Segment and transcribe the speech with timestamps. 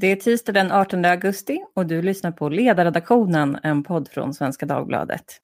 [0.00, 4.66] Det är tisdag den 18 augusti och du lyssnar på Ledarredaktionen, en podd från Svenska
[4.66, 5.40] Dagbladet.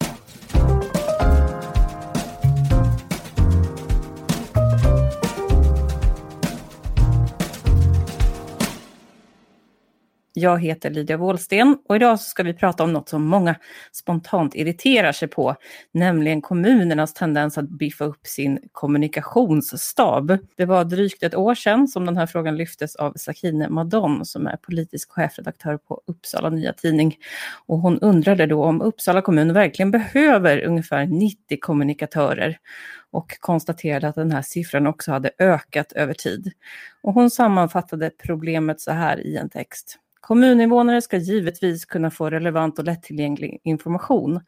[10.36, 13.54] Jag heter Lydia Wåhlsten och idag ska vi prata om något som många
[13.92, 15.56] spontant irriterar sig på,
[15.92, 20.38] nämligen kommunernas tendens att biffa upp sin kommunikationsstab.
[20.56, 24.46] Det var drygt ett år sedan som den här frågan lyftes av Sakine Madon som
[24.46, 27.16] är politisk chefredaktör på Uppsala Nya Tidning.
[27.66, 32.58] Och hon undrade då om Uppsala kommun verkligen behöver ungefär 90 kommunikatörer
[33.10, 36.52] och konstaterade att den här siffran också hade ökat över tid.
[37.02, 39.98] Och hon sammanfattade problemet så här i en text.
[40.26, 44.40] Kommuninvånare ska givetvis kunna få relevant och lättillgänglig information.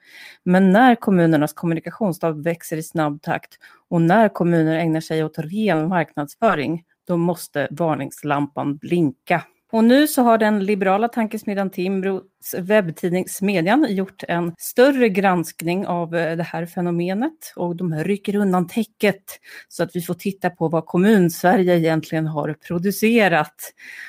[0.45, 3.59] Men när kommunernas kommunikationsstab växer i snabb takt
[3.89, 9.43] och när kommuner ägnar sig åt ren marknadsföring, då måste varningslampan blinka.
[9.73, 12.23] Och nu så har den liberala tankesmedjan Timbros
[12.59, 18.67] webbtidning Smedjan gjort en större granskning av eh, det här fenomenet och de rycker undan
[18.67, 19.23] täcket
[19.69, 23.55] så att vi får titta på vad Kommunsverige egentligen har producerat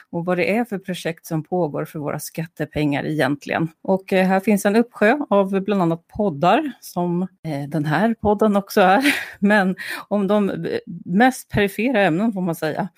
[0.09, 3.67] och vad det är för projekt som pågår för våra skattepengar egentligen.
[3.81, 8.55] Och eh, här finns en uppsjö av bland annat poddar som eh, den här podden
[8.55, 9.03] också är,
[9.39, 9.75] men
[10.08, 10.67] om de
[11.05, 12.89] mest perifera ämnen får man säga.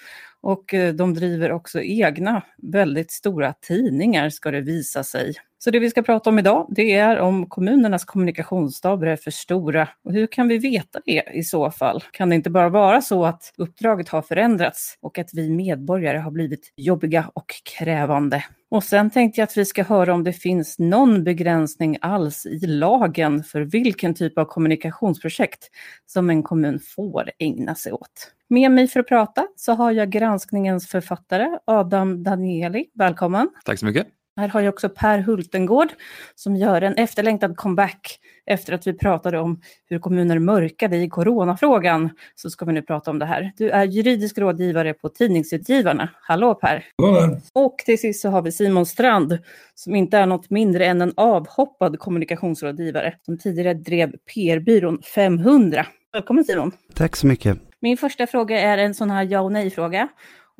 [0.42, 5.34] Och eh, de driver också egna väldigt stora tidningar ska det visa sig.
[5.62, 9.90] Så det vi ska prata om idag, det är om kommunernas kommunikationsstaber är för stora.
[10.04, 12.04] Och hur kan vi veta det i så fall?
[12.12, 16.32] Kan det inte bara vara så att uppdraget har förändrats och att vi medborgare har
[16.32, 18.46] blivit jobbiga och krävande?
[18.72, 22.68] Och sen tänkte jag att vi ska höra om det finns någon begränsning alls i
[22.68, 25.68] lagen för vilken typ av kommunikationsprojekt
[26.06, 28.32] som en kommun får ägna sig åt.
[28.50, 32.86] Med mig för att prata så har jag granskningens författare Adam Danieli.
[32.94, 33.50] Välkommen!
[33.66, 34.19] Tack så mycket!
[34.40, 35.88] Här har jag också Per Hultengård
[36.36, 42.10] som gör en efterlängtad comeback efter att vi pratade om hur kommuner mörkade i coronafrågan.
[42.36, 43.52] Så ska vi nu prata om det här.
[43.58, 46.10] Du är juridisk rådgivare på Tidningsutgivarna.
[46.22, 46.86] Hallå Per!
[46.98, 49.38] Hallå Och till sist så har vi Simon Strand
[49.76, 55.86] som inte är något mindre än en avhoppad kommunikationsrådgivare som tidigare drev PR-byrån 500.
[56.14, 56.72] Välkommen Simon!
[56.94, 57.58] Tack så mycket!
[57.82, 60.08] Min första fråga är en sån här ja och nej-fråga.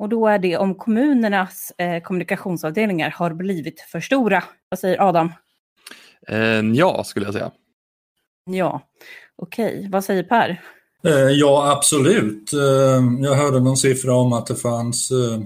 [0.00, 4.44] Och då är det om kommunernas eh, kommunikationsavdelningar har blivit för stora.
[4.68, 5.32] Vad säger Adam?
[6.28, 7.50] Eh, ja, skulle jag säga.
[8.44, 8.82] Ja,
[9.36, 9.78] okej.
[9.78, 9.90] Okay.
[9.90, 10.62] Vad säger Per?
[11.04, 12.52] Eh, ja, absolut.
[12.52, 15.40] Eh, jag hörde någon siffra om att det fanns eh,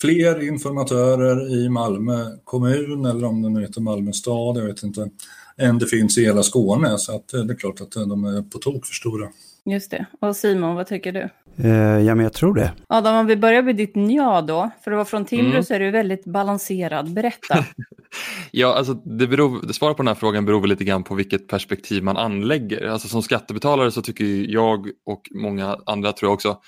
[0.00, 5.10] fler informatörer i Malmö kommun, eller om det nu heter Malmö stad, jag vet inte,
[5.56, 6.98] än det finns i hela Skåne.
[6.98, 9.28] Så att, det är klart att de är på tok för stora.
[9.64, 10.06] Just det.
[10.20, 11.28] Och Simon, vad tycker du?
[11.58, 12.72] Eh, ja, men jag tror det.
[12.88, 14.70] Adam, om vi börjar med ditt ja då.
[14.84, 15.62] För att vara från Timrå mm.
[15.62, 17.12] så är du väldigt balanserad.
[17.12, 17.64] Berätta.
[18.50, 21.48] ja, alltså det beror, svaret på den här frågan beror väl lite grann på vilket
[21.48, 22.86] perspektiv man anlägger.
[22.86, 26.58] Alltså som skattebetalare så tycker jag och många andra tror jag också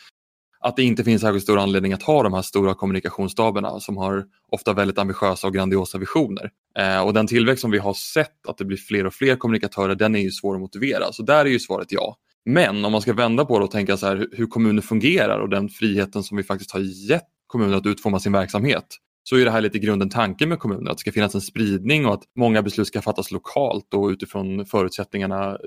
[0.60, 4.24] att det inte finns särskilt stor anledning att ha de här stora kommunikationsstaberna som har
[4.52, 6.50] ofta väldigt ambitiösa och grandiosa visioner.
[6.78, 9.94] Eh, och den tillväxt som vi har sett, att det blir fler och fler kommunikatörer,
[9.94, 11.12] den är ju svår att motivera.
[11.12, 12.16] Så där är ju svaret ja.
[12.44, 15.48] Men om man ska vända på det och tänka så här, hur kommuner fungerar och
[15.48, 18.86] den friheten som vi faktiskt har gett kommuner att utforma sin verksamhet
[19.28, 22.06] så är det här lite grunden tanken med kommuner, att det ska finnas en spridning
[22.06, 25.58] och att många beslut ska fattas lokalt och utifrån förutsättningarna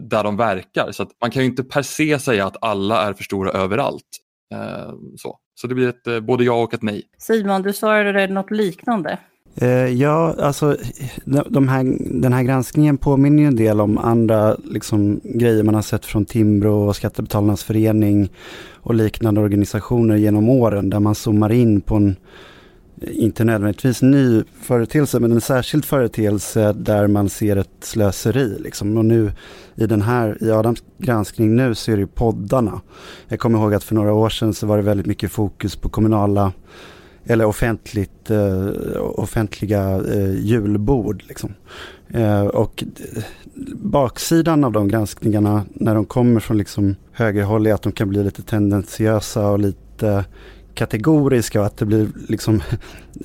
[0.00, 0.92] där de verkar.
[0.92, 4.02] Så att man kan ju inte per se säga att alla är för stora överallt.
[4.54, 5.38] Eh, så.
[5.54, 7.02] så det blir ett eh, både ja och ett nej.
[7.18, 9.18] Simon, du svarade något liknande.
[9.56, 10.76] Eh, ja, alltså
[11.24, 15.82] de här, den här granskningen påminner ju en del om andra liksom, grejer man har
[15.82, 18.28] sett från Timbro och Skattebetalarnas förening
[18.72, 22.16] och liknande organisationer genom åren där man zoomar in på en,
[23.00, 28.58] inte nödvändigtvis ny företeelse, men en särskild företeelse där man ser ett slöseri.
[28.60, 28.96] Liksom.
[28.98, 29.32] Och nu
[29.74, 32.80] i den här, i Adams granskning nu så är det ju poddarna.
[33.28, 35.88] Jag kommer ihåg att för några år sedan så var det väldigt mycket fokus på
[35.88, 36.52] kommunala
[37.26, 38.68] eller offentligt, eh,
[39.00, 41.22] offentliga eh, julbord.
[41.28, 41.54] Liksom.
[42.08, 42.84] Eh, och
[43.74, 48.24] baksidan av de granskningarna när de kommer från liksom högerhåll är att de kan bli
[48.24, 50.24] lite tendentiösa och lite
[50.74, 52.62] kategoriska och att det blir liksom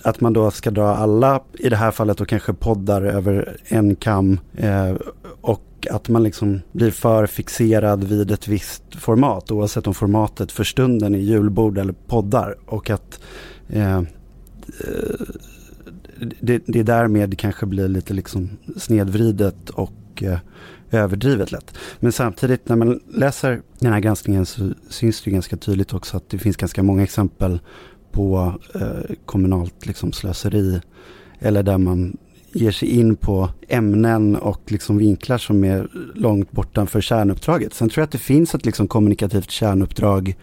[0.03, 3.95] att man då ska dra alla, i det här fallet och kanske poddar över en
[3.95, 4.95] kam eh,
[5.41, 10.63] och att man liksom blir för fixerad vid ett visst format oavsett om formatet för
[10.63, 13.19] stunden är julbord eller poddar och att
[13.69, 14.03] eh, eh,
[16.39, 20.39] det, det därmed kanske blir lite liksom snedvridet och eh,
[20.91, 21.77] överdrivet lätt.
[21.99, 26.29] Men samtidigt när man läser den här granskningen så syns det ganska tydligt också att
[26.29, 27.59] det finns ganska många exempel
[28.11, 30.81] på eh, kommunalt liksom, slöseri
[31.39, 32.17] eller där man
[32.53, 37.73] ger sig in på ämnen och liksom vinklar som är långt bortanför kärnuppdraget.
[37.73, 40.35] Sen tror jag att det finns ett liksom kommunikativt kärnuppdrag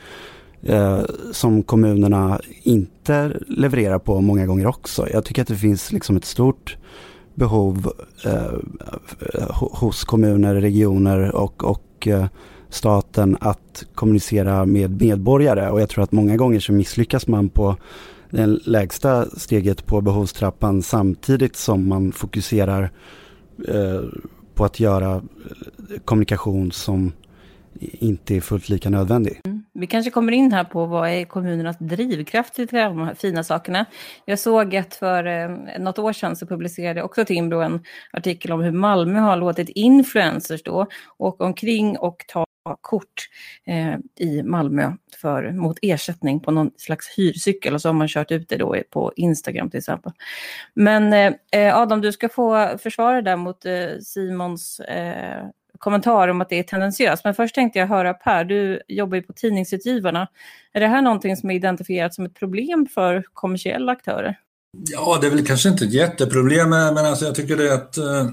[0.62, 1.00] eh,
[1.32, 5.08] som kommunerna inte levererar på många gånger också.
[5.12, 6.76] Jag tycker att det finns liksom ett stort
[7.34, 7.92] behov
[8.24, 12.26] eh, hos kommuner, regioner och, och eh,
[12.68, 17.76] staten att kommunicera med medborgare och jag tror att många gånger så misslyckas man på
[18.30, 22.90] det lägsta steget på behovstrappan samtidigt som man fokuserar
[23.68, 24.00] eh,
[24.54, 25.20] på att göra eh,
[26.04, 27.12] kommunikation som
[27.80, 29.40] inte är fullt lika nödvändig.
[29.44, 29.64] Mm.
[29.72, 33.86] Vi kanske kommer in här på vad är kommunernas drivkraft till de här fina sakerna.
[34.24, 37.80] Jag såg att för eh, något år sedan så publicerade också Timbro en
[38.12, 40.86] artikel om hur Malmö har låtit influencers då
[41.18, 43.28] åka omkring och ta kort
[43.64, 43.96] eh,
[44.26, 48.48] i Malmö för, mot ersättning på någon slags hyrcykel och så har man kört ut
[48.48, 50.12] det då på Instagram till exempel.
[50.74, 55.46] Men eh, eh, Adam, du ska få försvara det där mot eh, Simons eh,
[55.78, 57.24] kommentar om att det är tendentiöst.
[57.24, 60.28] Men först tänkte jag höra Per, du jobbar ju på Tidningsutgivarna.
[60.72, 64.38] Är det här någonting som är identifierat som ett problem för kommersiella aktörer?
[64.78, 67.96] Ja, det är väl kanske inte ett jätteproblem, men alltså jag tycker det är att
[67.96, 68.26] eh,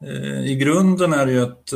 [0.08, 1.72] eh, I grunden är det ju att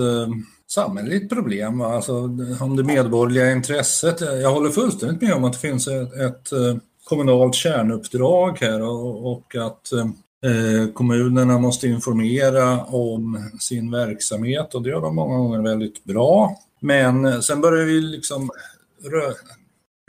[0.70, 1.80] samhälleligt problem.
[1.80, 2.16] Alltså,
[2.60, 4.20] om det medborgerliga intresset.
[4.20, 9.32] Jag håller fullständigt med om att det finns ett, ett eh, kommunalt kärnuppdrag här och,
[9.32, 9.92] och att
[10.44, 16.56] Eh, kommunerna måste informera om sin verksamhet och det gör de många gånger väldigt bra.
[16.80, 18.50] Men eh, sen börjar vi liksom
[19.04, 19.32] rö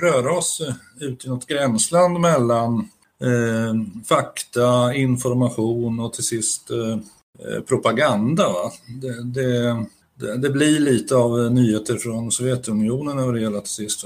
[0.01, 2.89] röra oss eh, ut i något gränsland mellan
[3.21, 6.99] eh, fakta, information och till sist eh,
[7.61, 8.53] propaganda.
[9.01, 9.85] Det, det,
[10.19, 14.05] det, det, blir lite av nyheter från Sovjetunionen över det hela till sist.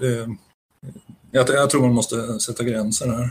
[0.00, 0.36] Det,
[1.30, 3.30] jag, jag tror man måste sätta gränser här.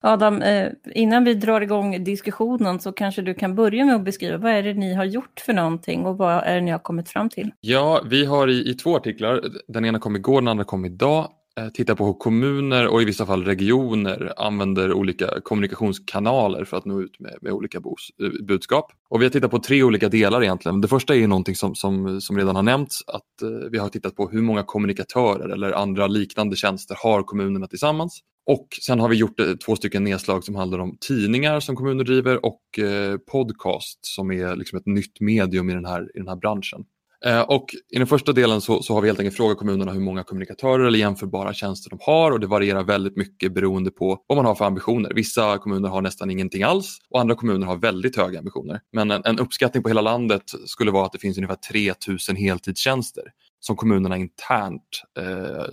[0.00, 4.38] Adam, eh, innan vi drar igång diskussionen så kanske du kan börja med att beskriva
[4.38, 7.08] vad är det ni har gjort för någonting och vad är det ni har kommit
[7.08, 7.50] fram till?
[7.60, 11.28] Ja, vi har i, i två artiklar, den ena kom igår, den andra kom idag,
[11.60, 16.84] Eh, titta på hur kommuner och i vissa fall regioner använder olika kommunikationskanaler för att
[16.84, 18.92] nå ut med, med olika bos, eh, budskap.
[19.08, 20.80] Och vi har tittat på tre olika delar egentligen.
[20.80, 24.16] Det första är någonting som, som, som redan har nämnts, att eh, vi har tittat
[24.16, 28.20] på hur många kommunikatörer eller andra liknande tjänster har kommunerna tillsammans.
[28.46, 32.04] Och sen har vi gjort eh, två stycken nedslag som handlar om tidningar som kommuner
[32.04, 36.28] driver och eh, podcast som är liksom ett nytt medium i den här, i den
[36.28, 36.84] här branschen.
[37.24, 40.00] Eh, och I den första delen så, så, har vi helt enkelt frågat kommunerna hur
[40.00, 44.36] många kommunikatörer eller jämförbara tjänster de har och det varierar väldigt mycket beroende på vad
[44.36, 45.12] man har för ambitioner.
[45.14, 48.80] Vissa kommuner har nästan ingenting alls och andra kommuner har väldigt höga ambitioner.
[48.92, 53.24] Men en, en uppskattning på hela landet skulle vara att det finns ungefär 3000 heltidstjänster
[53.60, 55.64] som kommunerna internt eh,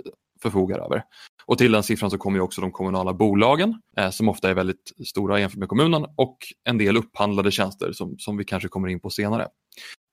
[0.41, 1.03] förfogar över.
[1.45, 4.93] Och till den siffran så kommer också de kommunala bolagen eh, som ofta är väldigt
[5.05, 8.99] stora jämfört med kommunen och en del upphandlade tjänster som, som vi kanske kommer in
[8.99, 9.47] på senare.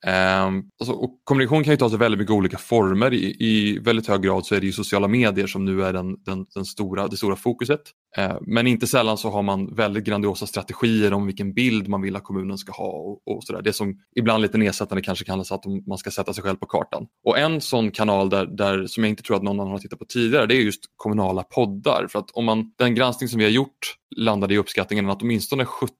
[0.06, 3.14] Um, alltså, och kommunikation kan ju ta sig väldigt mycket olika former.
[3.14, 6.16] I, I, väldigt hög grad så är det ju sociala medier som nu är den,
[6.24, 7.80] den, den stora, det stora fokuset.
[8.18, 12.16] Uh, men inte sällan så har man väldigt grandiosa strategier om vilken bild man vill
[12.16, 12.90] att kommunen ska ha.
[12.90, 13.62] Och, och sådär.
[13.62, 17.06] Det som ibland lite nedsättande kanske kallas att man ska sätta sig själv på kartan.
[17.24, 19.98] Och en sån kanal där, där, som jag inte tror att någon annan har tittat
[19.98, 22.06] på tidigare det är just kommunala poddar.
[22.10, 25.64] För att om man, den granskning som vi har gjort landade i uppskattningen att åtminstone
[25.64, 25.94] 70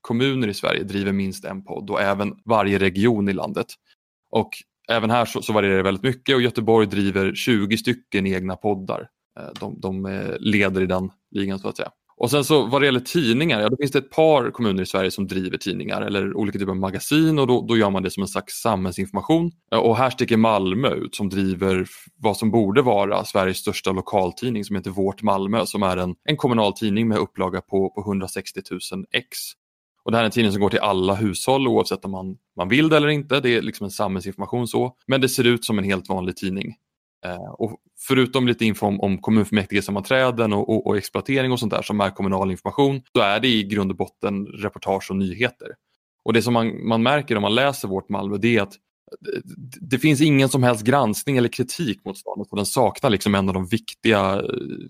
[0.00, 3.66] kommuner i Sverige driver minst en podd och även varje region i landet.
[4.30, 4.50] Och
[4.88, 9.08] även här så, så varierar det väldigt mycket och Göteborg driver 20 stycken egna poddar.
[9.40, 11.90] Eh, de, de eh, leder i den ligan så att säga.
[12.16, 14.86] Och sen så vad det gäller tidningar, ja då finns det ett par kommuner i
[14.86, 18.10] Sverige som driver tidningar eller olika typer av magasin och då, då gör man det
[18.10, 19.50] som en slags samhällsinformation.
[19.72, 21.86] Eh, och här sticker Malmö ut som driver
[22.16, 26.36] vad som borde vara Sveriges största lokaltidning som heter Vårt Malmö som är en, en
[26.36, 29.38] kommunal tidning med upplaga på, på 160 000 ex.
[30.04, 32.68] Och det här är en tidning som går till alla hushåll oavsett om man, man
[32.68, 33.40] vill det eller inte.
[33.40, 34.96] Det är liksom en samhällsinformation så.
[35.06, 36.74] Men det ser ut som en helt vanlig tidning.
[37.26, 37.76] Eh, och
[38.08, 42.10] förutom lite info om, om kommunfullmäktigesammanträden och, och, och, exploatering och sånt där som är
[42.10, 45.68] kommunal information, så är det i grund och botten reportage och nyheter.
[46.24, 48.74] Och det som man, man märker om man läser vårt Malmö det är att
[49.80, 53.48] det finns ingen som helst granskning eller kritik mot staden och den saknar liksom en
[53.48, 54.42] av de viktiga eh,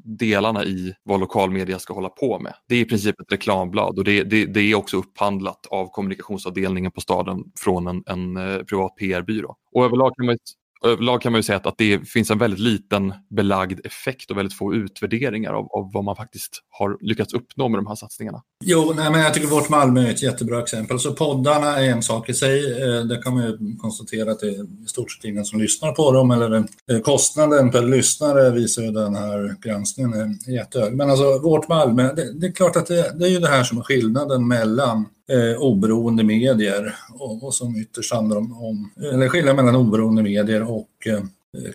[0.04, 2.54] delarna i vad lokalmedia ska hålla på med.
[2.68, 6.92] Det är i princip ett reklamblad och det, det, det är också upphandlat av kommunikationsavdelningen
[6.92, 9.56] på staden från en, en eh, privat PR-byrå.
[9.72, 10.38] Och överlag kan man
[10.84, 14.38] överlag kan man ju säga att, att det finns en väldigt liten belagd effekt och
[14.38, 18.42] väldigt få utvärderingar av, av vad man faktiskt har lyckats uppnå med de här satsningarna.
[18.64, 20.98] Jo, nej, men jag tycker vårt Malmö är ett jättebra exempel.
[20.98, 22.82] Så poddarna är en sak i sig.
[22.82, 25.92] Eh, det kan man ju konstatera att det är i stort sett ingen som lyssnar
[25.92, 26.30] på dem.
[26.30, 26.56] Eller
[26.90, 30.14] eh, kostnaden per lyssnare visar ju den här granskningen
[30.46, 30.96] är jättehög.
[30.96, 33.64] Men alltså vårt Malmö, det, det är klart att det, det, är ju det här
[33.64, 39.28] som är skillnaden mellan eh, oberoende medier och, och som ytterst handlar om, om eller
[39.28, 41.22] skillnaden mellan oberoende medier och eh,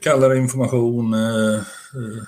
[0.02, 2.24] kallare information, eh, eh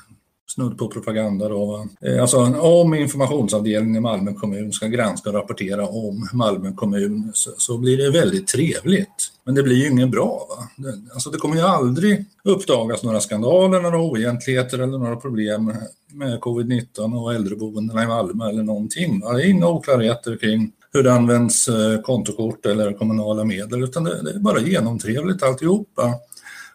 [0.53, 1.49] snudd på propaganda.
[1.49, 7.31] Då, eh, alltså om informationsavdelningen i Malmö kommun ska granska och rapportera om Malmö kommun
[7.33, 9.31] så, så blir det väldigt trevligt.
[9.43, 10.47] Men det blir ju inget bra.
[10.49, 10.67] Va?
[10.75, 15.73] Det, alltså det kommer ju aldrig uppdagas några skandaler, några oegentligheter eller några problem
[16.13, 19.19] med covid-19 och äldreboendena i Malmö eller någonting.
[19.19, 19.33] Va?
[19.33, 24.21] Det är inga oklarheter kring hur det används eh, kontokort eller kommunala medel utan det,
[24.23, 26.13] det är bara genomtrevligt alltihopa.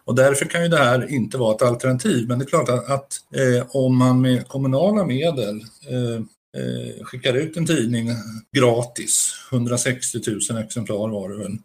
[0.04, 2.28] Och därför kan ju det här inte vara ett alternativ.
[2.28, 6.14] Men det är klart att, att eh, om man med kommunala medel eh,
[6.61, 8.08] eh skickar ut en tidning
[8.52, 10.18] gratis, 160
[10.50, 11.58] 000 exemplar var det väl,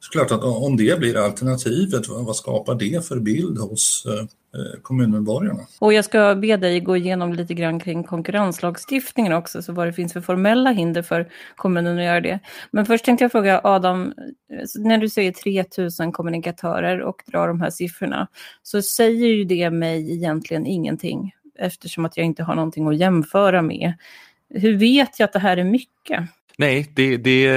[0.00, 5.60] så klart att om det blir alternativet, vad skapar det för bild hos eh, kommunmedborgarna?
[5.78, 9.92] Och jag ska be dig gå igenom lite grann kring konkurrenslagstiftningen också, så vad det
[9.92, 12.38] finns för formella hinder för kommunen att göra det.
[12.70, 14.12] Men först tänkte jag fråga Adam,
[14.52, 18.28] eh, när du säger 3000 kommunikatörer och drar de här siffrorna,
[18.62, 23.62] så säger ju det mig egentligen ingenting, eftersom att jag inte har någonting att jämföra
[23.62, 23.92] med.
[24.50, 26.28] Hur vet jag att det här är mycket?
[26.58, 27.50] Nej, det, det,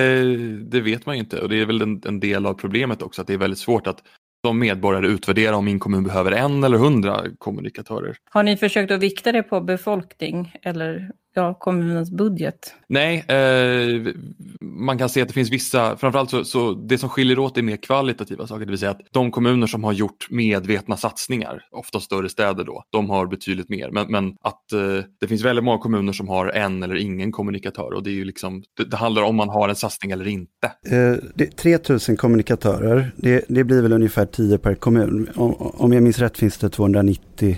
[0.62, 3.22] det vet man ju inte och det är väl en, en, del av problemet också
[3.22, 4.04] att det är väldigt svårt att
[4.46, 8.18] som medborgare utvärdera om min kommun behöver en eller hundra kommunikatörer.
[8.30, 12.74] Har ni försökt att vikta det på befolkning eller ja, kommunens budget?
[12.88, 14.14] Nej, eh,
[14.62, 17.62] man kan se att det finns vissa, framförallt så, så det som skiljer åt är
[17.62, 22.00] mer kvalitativa saker, det vill säga att de kommuner som har gjort medvetna satsningar, ofta
[22.00, 23.92] större städer då, de har betydligt mer.
[23.92, 27.94] Men, men att eh, det finns väldigt många kommuner som har en eller ingen kommunikatör
[27.94, 30.68] och det är ju liksom, det, det handlar om man har en satsning eller inte.
[30.86, 35.30] Eh, det, 3000 kommunikatörer, det, det blir väl ungefär 10 per kommun.
[35.36, 37.58] Om, om jag minns rätt finns det 290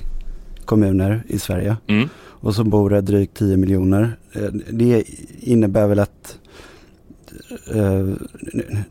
[0.65, 1.77] kommuner i Sverige.
[1.87, 2.09] Mm
[2.43, 4.17] och så bor det drygt 10 miljoner.
[4.33, 5.03] Eh, det
[5.39, 6.39] innebär väl att
[7.75, 8.15] Uh,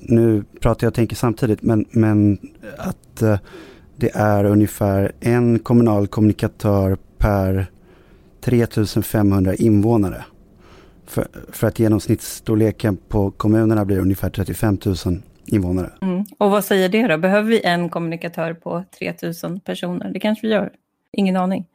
[0.00, 2.38] nu pratar jag och tänker samtidigt, men, men
[2.78, 3.38] att uh,
[3.96, 7.66] det är ungefär en kommunal kommunikatör per
[8.40, 10.24] 3500 invånare.
[11.06, 14.96] För, för att genomsnittsstorleken på kommunerna blir ungefär 35 000
[15.46, 15.90] invånare.
[16.02, 16.24] Mm.
[16.38, 17.18] Och vad säger det då?
[17.18, 20.10] Behöver vi en kommunikatör på 3000 personer?
[20.12, 20.70] Det kanske vi gör.
[21.12, 21.66] Ingen aning.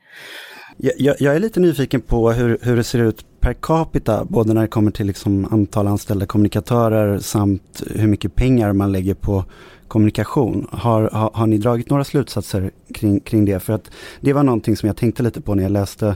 [0.78, 4.62] Jag, jag, är lite nyfiken på hur, hur det ser ut per capita, både när
[4.62, 9.46] det kommer till liksom antal anställda kommunikatörer samt hur mycket pengar man lägger på
[9.88, 10.68] kommunikation.
[10.72, 13.60] Har, har, har ni dragit några slutsatser kring, kring det?
[13.60, 13.92] För att
[14.22, 16.16] det var någonting som jag tänkte lite på när jag läste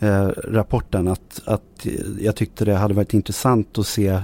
[0.00, 1.86] eh, rapporten, att, att
[2.20, 4.20] jag tyckte det hade varit intressant att se eh,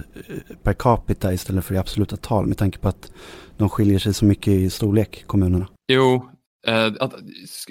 [0.63, 3.13] per capita istället för i absoluta tal med tanke på att
[3.57, 5.69] de skiljer sig så mycket i storlek, kommunerna.
[5.93, 6.29] Jo,
[6.67, 7.09] eh,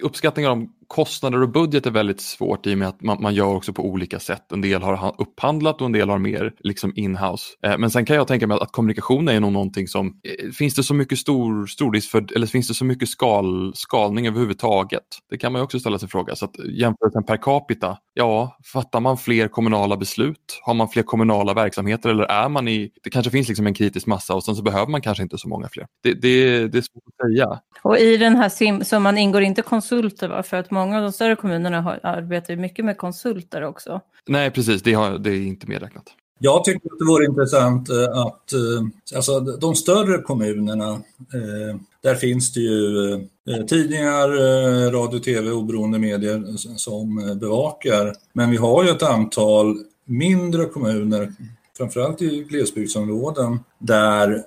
[0.04, 3.56] uppskattningar om kostnader och budget är väldigt svårt i och med att man, man, gör
[3.56, 4.52] också på olika sätt.
[4.52, 7.44] En del har upphandlat och en del har mer liksom inhouse.
[7.66, 10.52] Eh, men sen kan jag tänka mig att, att kommunikation är nog någonting som, eh,
[10.52, 15.04] finns det så mycket stor, risk för, eller finns det så mycket skal, skalning överhuvudtaget?
[15.30, 16.36] Det kan man ju också ställa sig fråga.
[16.36, 20.60] Så att eh, jämförelsen per capita, ja, fattar man fler kommunala beslut?
[20.62, 24.08] Har man fler kommunala verksamheter eller är man i, det kanske finns liksom en kritisk
[24.08, 25.88] massa och sen så behöver man kanske inte så många fler.
[26.04, 27.60] Det, det, det är svårt att säga.
[27.82, 30.44] Och i den här summan ingår inte konsulter va?
[30.44, 34.02] För att många av de större kommunerna har, arbetar mycket med konsulter också.
[34.28, 34.82] Nej, precis.
[34.82, 36.06] Det, har, det är inte medräknat.
[36.40, 40.90] Jag tycker att det vore intressant eh, att, eh, alltså de större kommunerna,
[41.34, 43.28] eh, där finns det ju
[43.68, 44.30] tidningar,
[44.92, 46.44] radio, tv, oberoende medier
[46.78, 48.14] som bevakar.
[48.34, 51.34] Men vi har ju ett antal mindre kommuner,
[51.78, 54.44] framförallt i glesbygdsområden, där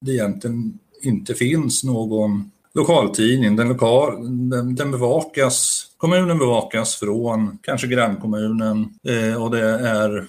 [0.00, 3.56] det egentligen inte finns någon lokaltidning.
[3.56, 4.14] Den, lokal,
[4.50, 10.28] den, den, bevakas, kommunen bevakas från kanske grannkommunen eh, och det är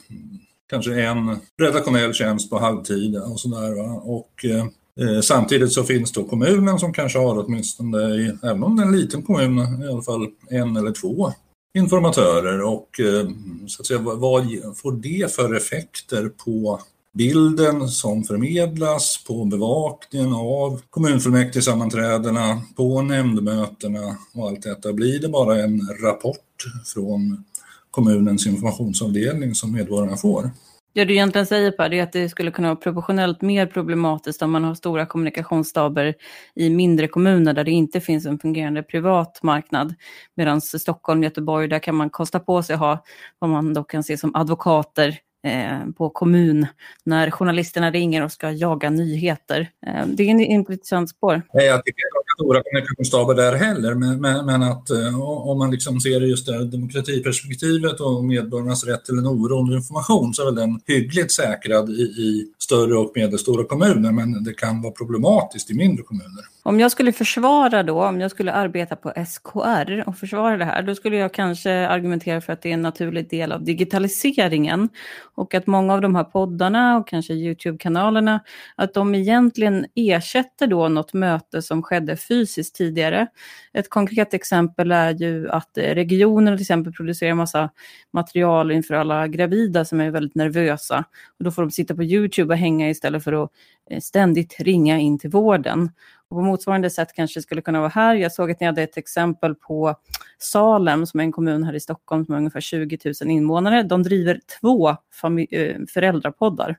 [0.70, 3.74] kanske en redaktionell tjänst på halvtid och sådär.
[4.10, 8.84] Och eh, samtidigt så finns då kommunen som kanske har åtminstone, i, även om det
[8.84, 11.32] är en liten kommun, i alla fall en eller två
[11.78, 13.30] informatörer och eh,
[13.68, 16.80] så att säga, vad får det för effekter på
[17.14, 24.94] bilden som förmedlas på bevakningen av kommunfullmäktigesammanträdena, på nämndmötena och allt detta.
[24.94, 27.44] Blir det bara en rapport från
[27.92, 30.50] kommunens informationsavdelning som medborgarna får?
[30.96, 34.52] Det du egentligen säger Per, är att det skulle kunna vara proportionellt mer problematiskt om
[34.52, 36.16] man har stora kommunikationsstaber
[36.56, 39.96] i mindre kommuner där det inte finns en fungerande privat marknad.
[40.36, 43.04] Medan Stockholm, Göteborg, där kan man kosta på sig att ha
[43.40, 46.68] vad man då kan se som advokater Eh, på kommun
[47.04, 49.70] när journalisterna ringer och ska jaga nyheter.
[49.88, 51.42] Eh, det är en intressant spår.
[51.54, 52.04] Jag tycker
[52.36, 56.54] stora kommunikationsstaber där heller, men, men, men att eh, om man liksom ser just det
[56.54, 61.90] här demokratiperspektivet och medborgarnas rätt till en oberoende information så är väl den hyggligt säkrad
[61.90, 66.44] i, i större och medelstora kommuner, men det kan vara problematiskt i mindre kommuner.
[66.66, 70.82] Om jag skulle försvara då, om jag skulle arbeta på SKR och försvara det här,
[70.84, 74.90] då skulle jag kanske argumentera för att det är en naturlig del av digitaliseringen
[75.36, 78.40] och att många av de här poddarna och kanske YouTube-kanalerna,
[78.76, 83.28] att de egentligen ersätter då något möte som skedde fysiskt tidigare.
[83.74, 87.70] Ett konkret exempel är ju att eh, regionen till exempel producerar massa
[88.14, 91.04] material inför alla gravida som är väldigt nervösa.
[91.40, 93.52] Och då får de sitta på YouTube och hänga istället för att
[93.90, 95.90] eh, ständigt ringa in till vården.
[96.30, 98.16] Och på motsvarande sätt kanske det skulle kunna vara här.
[98.16, 99.96] Jag såg att ni hade ett exempel på
[100.38, 103.84] Salem, som är en kommun här i Stockholm som har ungefär 20 000 invånare.
[103.84, 106.78] De driver två eh, föräldrapoddar,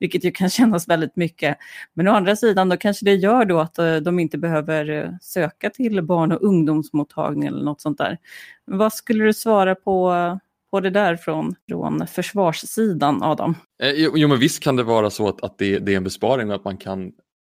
[0.00, 1.58] vilket ju kan kännas väldigt mycket.
[1.94, 5.10] Men å andra sidan, då kanske det gör då att eh, de inte behöver eh,
[5.20, 8.18] söka till barn och ungdomsmottagning eller något sånt där.
[8.64, 10.12] vad skulle du svara på
[10.70, 13.54] på det där från, från försvarssidan, Adam?
[13.82, 16.48] Eh, jo, men visst kan det vara så att, att det, det, är en besparing
[16.48, 17.12] och att man kan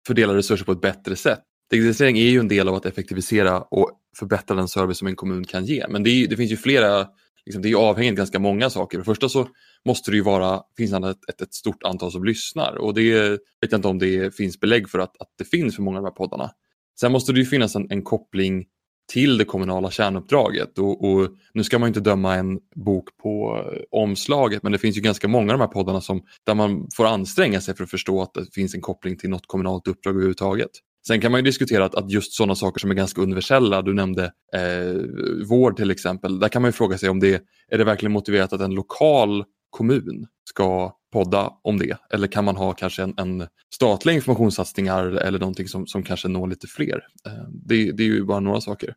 [0.08, 1.40] fördela resurser på ett bättre sätt.
[1.70, 5.44] Digitalisering är ju en del av att effektivisera och förbättra den service som en kommun
[5.44, 5.86] kan ge.
[5.90, 7.08] Men det, är, det finns ju flera,
[7.46, 8.98] liksom, det är avhängigt ganska många saker.
[8.98, 9.48] För det första så
[9.86, 13.30] måste det ju vara, finns ett, ett, ett stort antal som lyssnar och det
[13.62, 16.04] vet jag inte om det finns belägg för att, att det finns för många av
[16.04, 16.52] de här poddarna.
[17.00, 18.66] Sen måste det ju finnas en, en koppling
[19.08, 20.80] till det kommunala kärnuppdraget.
[20.80, 24.98] Och, och, nu ska man inte döma en bok på eh, omslaget men det finns
[24.98, 27.90] ju ganska många av de här poddarna som, där man får anstränga sig för att
[27.90, 30.72] förstå att det finns en koppling till något kommunalt uppdrag överhuvudtaget.
[31.08, 33.94] Sen kan man ju diskutera att, att just sådana saker som är ganska universella, du
[33.94, 34.24] nämnde
[34.56, 35.02] eh,
[35.48, 38.54] vård till exempel, där kan man ju fråga sig om det är det verkligen motiverat
[38.54, 41.98] att en lokal kommun ska podda om det?
[42.14, 46.48] Eller kan man ha kanske en, en statlig informationssatsningar eller någonting som, som kanske når
[46.48, 47.08] lite fler?
[47.28, 48.96] Eh, det, det, är ju bara några saker.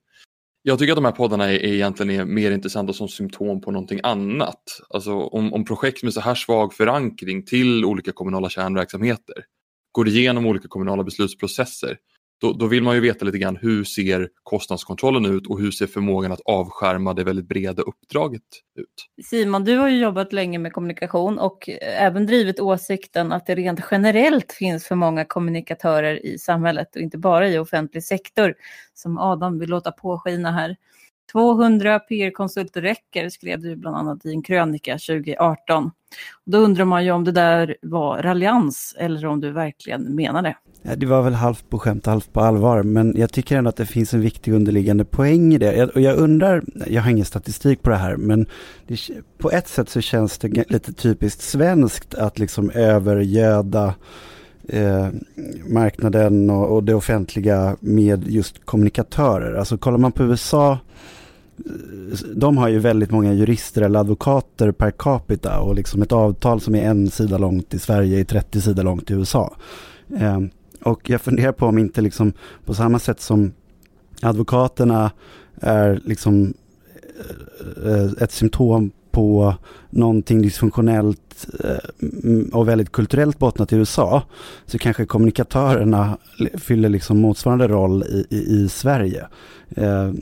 [0.63, 3.71] Jag tycker att de här poddarna är, är egentligen är mer intressanta som symptom på
[3.71, 4.63] någonting annat.
[4.91, 9.45] Alltså om, om projekt med så här svag förankring till olika kommunala kärnverksamheter
[9.93, 11.97] går igenom olika kommunala beslutsprocesser
[12.41, 15.87] då, då, vill man ju veta lite grann hur ser kostnadskontrollen ut och hur ser
[15.87, 18.43] förmågan att avskärma det väldigt breda uppdraget
[18.79, 19.27] ut?
[19.27, 23.81] Simon, du har ju jobbat länge med kommunikation och även drivit åsikten att det rent
[23.91, 28.55] generellt finns för många kommunikatörer i samhället och inte bara i offentlig sektor
[28.95, 30.77] som Adam vill låta påskina här.
[31.33, 35.91] 200 PR-konsulter räcker, skrev du bland annat i en krönika 2018.
[36.45, 40.57] Då undrar man ju om det där var raljans eller om du verkligen menar det.
[40.83, 43.77] Ja, det var väl halvt på skämt, halvt på allvar, men jag tycker ändå att
[43.77, 45.85] det finns en viktig underliggande poäng i det.
[45.85, 48.47] Och jag undrar, jag har ingen statistik på det här, men
[48.87, 53.95] det, på ett sätt så känns det lite typiskt svenskt att liksom övergöda
[54.69, 55.09] eh,
[55.69, 59.55] marknaden och, och det offentliga med just kommunikatörer.
[59.55, 60.79] Alltså kollar man på USA
[62.35, 66.75] de har ju väldigt många jurister eller advokater per capita och liksom ett avtal som
[66.75, 69.57] är en sida långt i Sverige är 30 sidor långt i USA.
[70.17, 70.41] Eh,
[70.83, 72.33] och jag funderar på om inte liksom
[72.65, 73.53] på samma sätt som
[74.23, 75.11] advokaterna
[75.61, 76.55] är liksom
[77.85, 79.55] eh, eh, ett symptom på
[79.91, 84.23] någonting dysfunktionellt eh, mm, och väldigt kulturellt bottnat i USA
[84.67, 86.19] så kanske kommunikatörerna
[86.59, 89.27] fyller liksom motsvarande roll i, i, i Sverige.
[89.77, 90.13] Eh,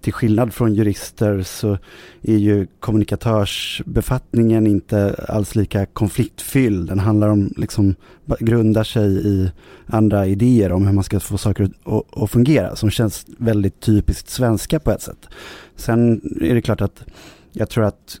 [0.00, 1.78] till skillnad från jurister så
[2.22, 6.88] är ju kommunikatörsbefattningen inte alls lika konfliktfylld.
[6.88, 7.94] Den handlar om, liksom,
[8.40, 9.50] grundar sig i
[9.86, 14.30] andra idéer om hur man ska få saker att, att fungera som känns väldigt typiskt
[14.30, 15.28] svenska på ett sätt.
[15.76, 17.04] Sen är det klart att
[17.52, 18.20] jag tror att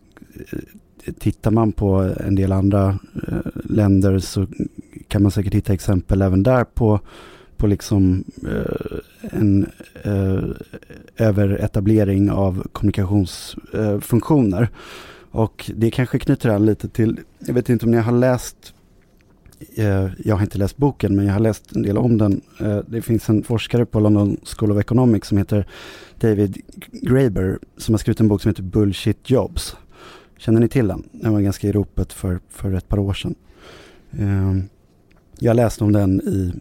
[1.04, 4.46] eh, tittar man på en del andra eh, länder så
[5.08, 7.00] kan man säkert hitta exempel även där på
[7.56, 9.66] på liksom eh, en
[11.16, 14.68] överetablering av kommunikationsfunktioner.
[15.30, 18.74] och det kanske knyter an lite till, jag vet inte om ni har läst
[19.74, 22.40] Eh, jag har inte läst boken, men jag har läst en del om den.
[22.60, 25.66] Eh, det finns en forskare på London School of Economics som heter
[26.20, 26.58] David
[26.92, 29.76] Graeber som har skrivit en bok som heter Bullshit Jobs.
[30.38, 31.08] Känner ni till den?
[31.12, 33.34] Den var ganska i ropet för, för ett par år sedan.
[34.10, 34.62] Ehm,
[35.38, 36.52] jag läste om den i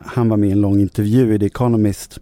[0.00, 2.20] han var med i en lång intervju i The Economist.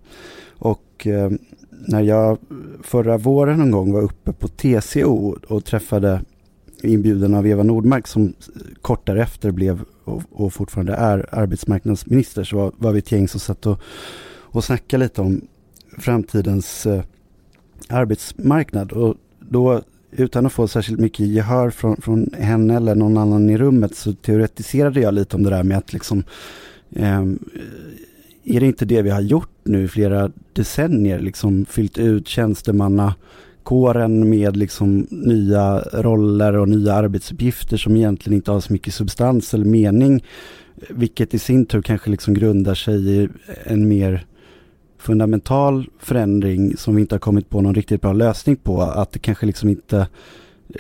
[0.49, 1.31] Och eh,
[1.71, 2.39] när jag
[2.83, 6.21] förra våren någon gång var uppe på TCO och träffade
[6.83, 8.35] inbjuden av Eva Nordmark som
[8.83, 13.41] kort därefter blev och, och fortfarande är arbetsmarknadsminister så var, var vi ett gäng som
[13.41, 13.81] satt och,
[14.41, 15.41] och snackade lite om
[15.99, 17.03] framtidens eh,
[17.89, 18.93] arbetsmarknad.
[18.93, 23.59] Och då utan att få särskilt mycket gehör från, från henne eller någon annan i
[23.59, 26.25] rummet så teoretiserade jag lite om det där med att liksom
[26.91, 27.25] eh,
[28.45, 33.15] är det inte det vi har gjort nu i flera decennier, liksom fyllt ut tjänstemanna
[33.69, 39.55] tjänstemannakåren med liksom nya roller och nya arbetsuppgifter som egentligen inte har så mycket substans
[39.55, 40.25] eller mening,
[40.91, 43.29] vilket i sin tur kanske liksom grundar sig i
[43.67, 44.27] en mer
[44.99, 48.83] fundamental förändring som vi inte har kommit på någon riktigt bra lösning på.
[48.83, 50.07] Att det kanske liksom inte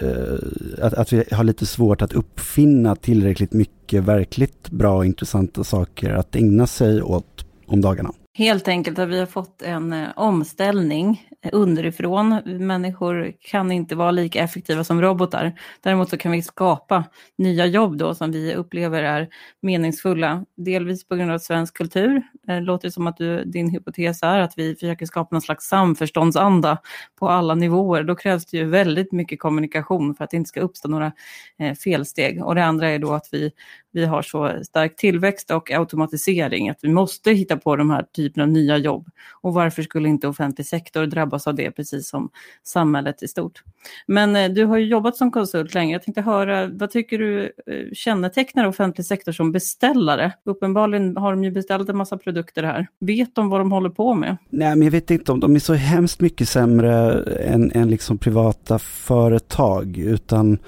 [0.00, 5.64] eh, att, att vi har lite svårt att uppfinna tillräckligt mycket verkligt bra och intressanta
[5.64, 8.12] saker att ägna sig åt om dagarna.
[8.38, 12.40] Helt enkelt att vi har fått en eh, omställning underifrån.
[12.44, 15.60] Människor kan inte vara lika effektiva som robotar.
[15.80, 17.04] Däremot så kan vi skapa
[17.38, 19.28] nya jobb då som vi upplever är
[19.60, 20.44] meningsfulla.
[20.56, 22.22] Delvis på grund av svensk kultur.
[22.42, 26.78] Det låter som att du, din hypotes är att vi försöker skapa någon slags samförståndsanda
[27.18, 28.02] på alla nivåer.
[28.02, 31.12] Då krävs det ju väldigt mycket kommunikation för att det inte ska uppstå några
[31.58, 32.44] eh, felsteg.
[32.44, 33.50] Och det andra är då att vi,
[33.98, 38.44] vi har så stark tillväxt och automatisering att vi måste hitta på de här typerna
[38.44, 39.08] av nya jobb.
[39.40, 42.30] Och varför skulle inte offentlig sektor drabbas av det precis som
[42.62, 43.62] samhället i stort.
[44.06, 45.92] Men eh, du har ju jobbat som konsult länge.
[45.92, 50.32] Jag tänkte höra, vad tycker du eh, kännetecknar offentlig sektor som beställare?
[50.44, 52.86] Uppenbarligen har de ju beställt en massa produkter här.
[53.00, 54.36] Vet de vad de håller på med?
[54.50, 58.18] Nej, men jag vet inte om de är så hemskt mycket sämre än, än liksom
[58.18, 60.58] privata företag, utan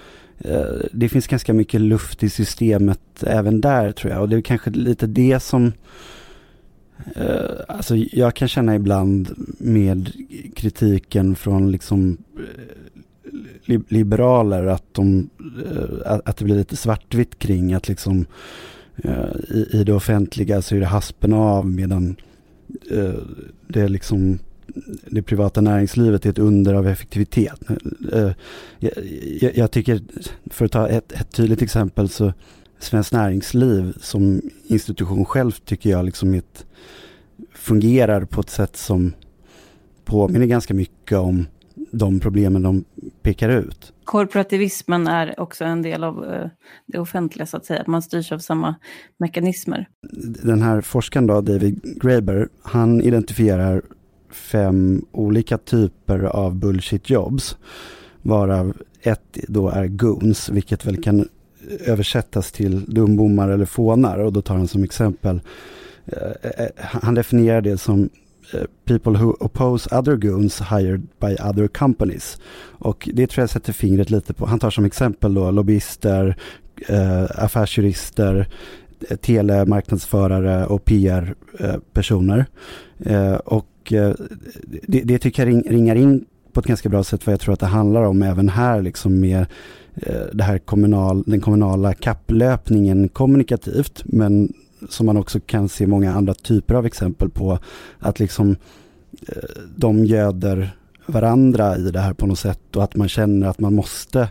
[0.45, 4.23] Eh, det finns ganska mycket luft i systemet även där tror jag.
[4.23, 5.73] Och det är kanske lite det som
[7.15, 10.13] eh, alltså jag kan känna ibland med
[10.57, 12.17] kritiken från liksom
[13.67, 15.31] eh, liberaler att, de,
[16.25, 18.27] att det blir lite svartvitt kring att liksom
[19.49, 22.17] i, i det offentliga så är det haspen av medan
[23.69, 24.39] det är liksom
[25.07, 27.61] det privata näringslivet är ett under av effektivitet.
[28.79, 28.93] Jag,
[29.41, 30.01] jag, jag tycker,
[30.51, 32.33] för att ta ett, ett tydligt exempel så
[32.79, 36.67] Svenskt Näringsliv som institution själv tycker jag liksom ett,
[37.55, 39.13] fungerar på ett sätt som
[40.05, 41.47] påminner ganska mycket om
[41.93, 42.85] de problemen de
[43.23, 43.93] pekar ut.
[44.05, 46.49] Korporativismen är också en del av eh,
[46.87, 48.75] det offentliga så att säga, man styrs av samma
[49.19, 49.89] mekanismer.
[50.43, 53.83] Den här forskaren då, David Graeber, han identifierar
[54.31, 57.57] fem olika typer av bullshit jobs,
[58.23, 61.29] varav ett då är goons, vilket väl kan
[61.81, 65.41] översättas till dumbommar eller fånar och då tar han som exempel
[66.07, 68.11] eh, eh, eh han definierar det som
[68.55, 72.39] eh, people who oppose other goons hired by other companies.
[72.63, 74.47] Och det tror jag sätter fingret lite på.
[74.47, 76.37] Han tar som exempel då lobbyister,
[77.31, 78.49] affärsjurister,
[79.21, 82.47] telemarknadsförare och PR-personer.
[83.45, 84.13] och Eh,
[84.87, 87.61] det, det, tycker jag ringar in på ett ganska bra sätt vad jag tror att
[87.61, 89.47] det handlar om även här liksom med
[89.95, 94.53] eh, det här kommunal, den kommunala kapplöpningen kommunikativt men
[94.89, 97.59] som man också kan se många andra typer av exempel på
[97.99, 98.57] att liksom
[99.29, 99.37] eh,
[99.77, 103.75] de göder varandra i det här på något sätt och att man känner att man
[103.75, 104.29] måste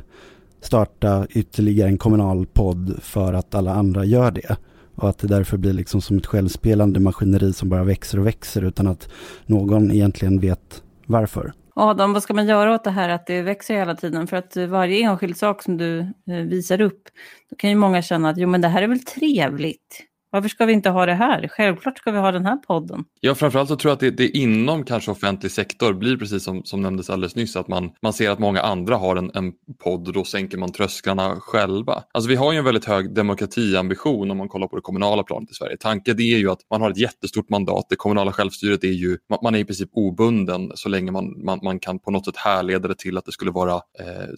[0.61, 4.57] starta ytterligare en kommunal podd för att alla andra gör det.
[5.01, 8.61] Och att det därför blir liksom som ett självspelande maskineri som bara växer och växer
[8.61, 9.09] utan att
[9.45, 11.53] någon egentligen vet varför.
[11.75, 14.27] Adam, vad ska man göra åt det här att det växer hela tiden?
[14.27, 17.01] För att eh, varje enskild sak som du eh, visar upp,
[17.49, 20.03] då kan ju många känna att jo men det här är väl trevligt.
[20.31, 21.47] Varför ska vi inte ha det här?
[21.47, 23.05] Självklart ska vi ha den här podden.
[23.19, 26.63] Ja, framförallt så tror jag att det, det inom kanske offentlig sektor blir precis som,
[26.63, 30.07] som nämndes alldeles nyss, att man, man ser att många andra har en, en podd
[30.07, 32.03] och då sänker man trösklarna själva.
[32.11, 35.51] Alltså vi har ju en väldigt hög demokratiambition om man kollar på det kommunala planet
[35.51, 35.77] i Sverige.
[35.79, 39.39] Tanken är ju att man har ett jättestort mandat, det kommunala självstyret är ju, man,
[39.43, 42.87] man är i princip obunden så länge man, man, man kan på något sätt härleda
[42.87, 44.29] det till att det skulle vara eh,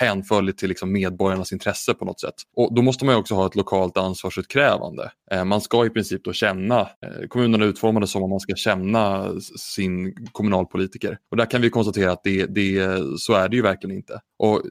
[0.00, 2.34] hänförligt till liksom medborgarnas intresse på något sätt.
[2.56, 5.10] Och då måste man ju också ha ett lokalt ansvarsutkrävande.
[5.34, 8.54] Eh, man ska i princip då känna, eh, kommunerna är utformade som om man ska
[8.54, 11.18] känna sin kommunalpolitiker.
[11.30, 14.20] Och där kan vi konstatera att det, det, så är det ju verkligen inte.
[14.38, 14.62] Och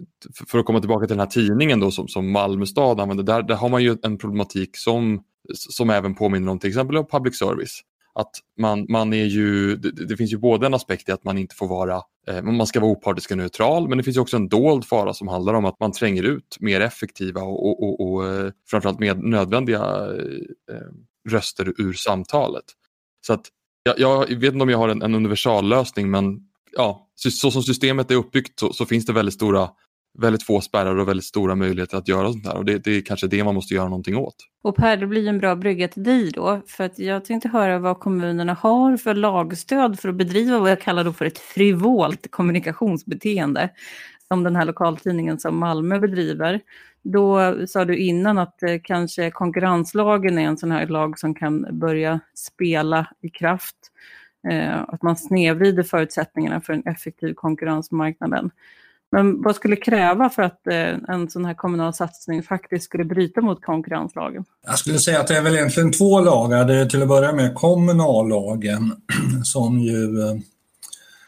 [0.47, 3.43] för att komma tillbaka till den här tidningen då som, som Malmö stad använder, där,
[3.43, 5.23] där har man ju en problematik som,
[5.53, 7.81] som även påminner om till exempel public service
[8.15, 11.37] att man, man är ju, det, det, finns ju både en aspekt i att man
[11.37, 14.49] inte får vara, eh, man ska vara opartisk och neutral, men det finns också en
[14.49, 18.27] dold fara som handlar om att man tränger ut mer effektiva och, och, och, och
[18.27, 20.87] eh, framförallt mer nödvändiga eh, eh,
[21.29, 22.65] röster ur samtalet.
[23.27, 23.47] Så att
[23.83, 26.39] jag, jag vet inte om jag har en, en universallösning, men
[26.71, 29.69] ja, så, så som systemet är uppbyggt så, så, finns det väldigt stora
[30.19, 32.57] väldigt få spärrar och väldigt stora möjligheter att göra sånt här.
[32.57, 34.35] Och det, det är kanske det man måste göra någonting åt.
[34.63, 37.79] Och Per, det blir en bra brygga till dig då, för att jag tänkte höra
[37.79, 42.31] vad kommunerna har för lagstöd för att bedriva vad jag kallar då för ett frivolt
[42.31, 43.69] kommunikationsbeteende,
[44.27, 46.61] som den här lokaltidningen som Malmö bedriver.
[47.03, 51.79] Då sa du innan att eh, kanske konkurrenslagen är en sån här lag som kan
[51.79, 53.75] börja spela i kraft.
[54.49, 58.51] Eh, att man snedvrider förutsättningarna för en effektiv konkurrens på marknaden.
[59.13, 63.41] Men vad skulle kräva för att eh, en sån här kommunal satsning faktiskt skulle bryta
[63.41, 64.45] mot konkurrenslagen?
[64.65, 66.65] Jag skulle säga att det är väl egentligen två lagar.
[66.65, 68.91] Det är till att börja med kommunallagen
[69.43, 70.35] som ju eh,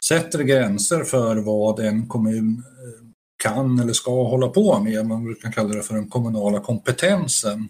[0.07, 3.05] sätter gränser för vad en kommun eh,
[3.43, 5.05] kan eller ska hålla på med.
[5.05, 7.67] Man brukar kalla det för den kommunala kompetensen.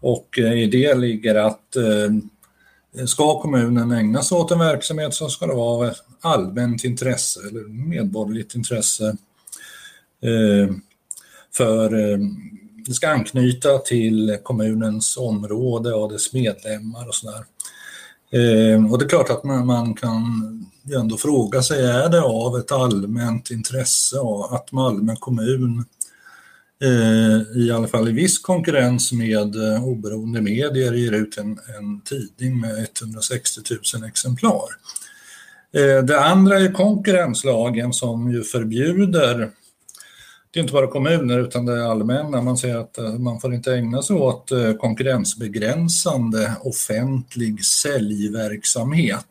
[0.00, 1.76] Och i det ligger att
[3.06, 8.54] ska kommunen ägna sig åt en verksamhet så ska det vara allmänt intresse eller medborgerligt
[8.54, 9.16] intresse
[10.22, 10.74] eh,
[11.52, 12.18] för eh,
[12.86, 17.44] det ska anknyta till kommunens område och dess medlemmar och sådär.
[18.30, 20.22] Eh, och det är klart att man, man kan
[20.82, 24.16] ju ändå fråga sig, är det av ett allmänt intresse
[24.50, 25.84] att Malmö kommun
[26.82, 32.00] eh, i alla fall i viss konkurrens med eh, oberoende medier ger ut en, en
[32.00, 33.60] tidning med 160
[33.94, 34.68] 000 exemplar.
[35.74, 39.50] Eh, det andra är konkurrenslagen som ju förbjuder
[40.50, 42.42] det är inte bara kommuner utan det är allmänna.
[42.42, 49.24] Man säger att eh, man får inte ägna sig åt eh, konkurrensbegränsande offentlig säljverksamhet.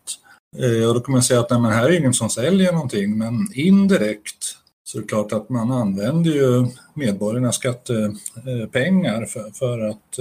[0.87, 3.47] Och då kan man säga att nej, men här är ingen som säljer någonting men
[3.53, 10.19] indirekt så är det klart att man använder ju medborgarnas skattepengar för, för att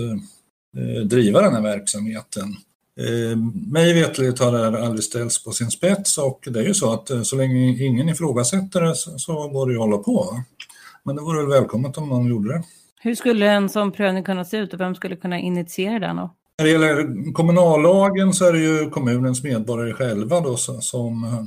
[1.05, 2.57] driva den här verksamheten.
[3.01, 3.37] Eh,
[3.71, 6.93] mig veterligt har det här aldrig ställts på sin spets och det är ju så
[6.93, 10.43] att eh, så länge ingen ifrågasätter det så det ju att hålla på.
[11.03, 12.63] Men det vore väl välkommet om någon gjorde det.
[13.01, 16.17] Hur skulle en sån prövning kunna se ut och vem skulle kunna initiera den?
[16.17, 16.35] Då?
[16.59, 21.45] När det gäller kommunallagen så är det ju kommunens medborgare själva då som eh,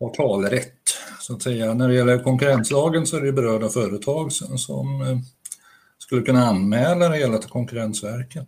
[0.00, 0.72] har talrätt
[1.20, 1.74] så att säga.
[1.74, 5.22] När det gäller konkurrenslagen så är det berörda företag som
[5.98, 8.46] skulle kunna anmäla det hela till Konkurrensverket.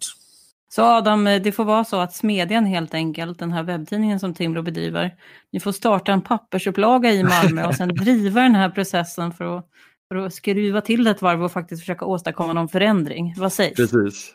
[0.68, 4.34] Så Adam, eh, det får vara så att Smedjan helt enkelt, den här webbtidningen som
[4.34, 5.16] Timbro bedriver,
[5.52, 9.68] ni får starta en pappersupplaga i Malmö och sen driva den här processen för att,
[10.08, 13.34] för att skruva till det ett varv och faktiskt försöka åstadkomma någon förändring.
[13.36, 13.76] Vad sägs?
[13.76, 14.34] Precis.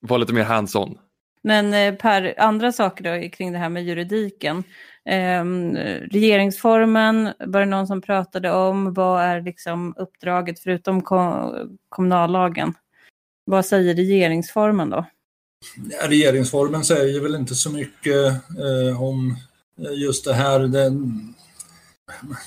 [0.00, 0.98] Var lite mer hands-on.
[1.42, 4.64] Men eh, Per, andra saker då kring det här med juridiken.
[5.04, 5.44] Eh,
[6.10, 8.94] regeringsformen var det någon som pratade om.
[8.94, 11.54] Vad är liksom uppdraget förutom kom
[11.88, 12.74] kommunallagen?
[13.44, 15.06] Vad säger regeringsformen då?
[16.02, 18.26] Regeringsformen säger väl inte så mycket
[18.58, 19.36] eh, om
[19.80, 20.60] eh, just det här.
[20.60, 21.34] Den,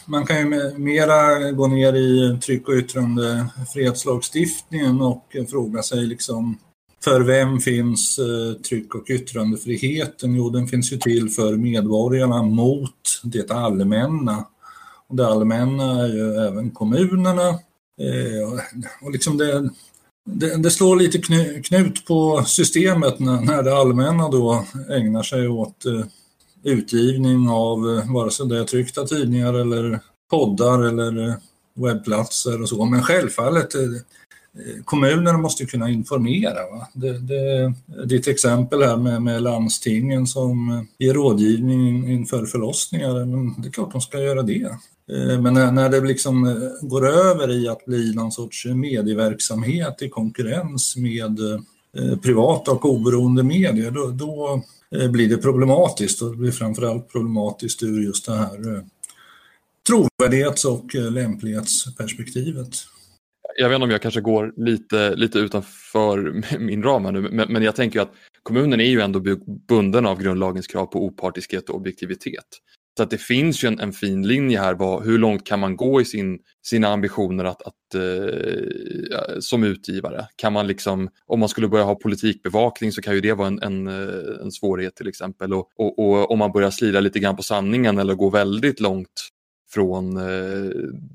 [0.06, 6.58] man kan ju mera gå ner i tryck och yttrandefrihetslagstiftningen och fråga sig liksom
[7.04, 10.36] för vem finns eh, tryck och yttrandefriheten?
[10.36, 14.46] Jo, den finns ju till för medborgarna mot det allmänna.
[15.08, 17.50] Och det allmänna är ju även kommunerna.
[18.00, 18.60] Eh,
[19.02, 19.70] och liksom det,
[20.34, 21.20] det, det, slår lite
[21.62, 26.06] knut på systemet när, när det allmänna då ägnar sig åt eh,
[26.64, 31.34] utgivning av eh, vare sig det är tryckta tidningar eller poddar eller eh,
[31.76, 32.86] webbplatser och så.
[32.86, 33.82] Men självfallet, eh,
[34.56, 36.70] Eh, kommunerna måste kunna informera.
[36.72, 36.88] Va?
[36.94, 37.74] Det, det,
[38.06, 43.68] ditt exempel här med, med landstingen som eh, ger rådgivning inför förlossningar, eh, men det
[43.68, 44.70] är klart de ska göra det.
[45.42, 51.40] Men när, det liksom går över i att bli någon sorts medieverksamhet i konkurrens med
[52.22, 54.62] privata och oberoende medier, då, då
[55.10, 56.22] blir det problematiskt.
[56.22, 58.84] Och det blir framförallt problematiskt ur just det här
[59.88, 62.76] trovärdighets och lämplighetsperspektivet.
[63.60, 67.54] Jag vet inte om jag kanske går lite, lite utanför min ram här nu, men,
[67.54, 68.12] men jag tänker att
[68.44, 69.20] kommunen är ju ändå
[69.68, 72.46] bunden av grundlagens krav på opartiskhet och objektivitet.
[72.98, 75.76] Så att det finns ju en, en fin linje här, vad, hur långt kan man
[75.76, 80.28] gå i sin, sina ambitioner att, att eh, som utgivare?
[80.36, 83.62] Kan man liksom, om man skulle börja ha politikbevakning så kan ju det vara en,
[83.62, 85.54] en, eh, en svårighet till exempel.
[85.54, 89.30] Och, och, och, om man börjar slira lite grann på sanningen eller gå väldigt långt
[89.70, 90.72] från eh,